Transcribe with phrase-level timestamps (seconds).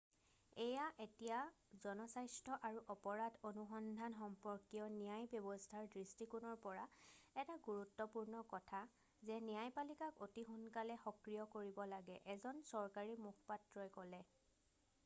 [0.63, 1.41] এয়া এতিয়া
[1.81, 6.87] জনস্বাস্থ্য আৰু অপৰাধ অনুসন্ধান সম্পৰ্কীয় ন্যায় ব্যৱস্থাৰ দৃষ্টিকোণৰ পৰা
[7.43, 8.81] এটা গুৰুত্বপূৰ্ণ কথা
[9.29, 14.25] যে ন্যায়পালিকাক অতি সোনকালে সক্ৰিয় কৰিব লাগে এজন চৰকাৰী মুখপাত্ৰই ক'লে